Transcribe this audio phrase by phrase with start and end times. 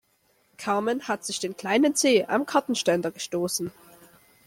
[0.57, 3.71] Carmen hat sich den kleinen Zeh am Kartenständer gestoßen.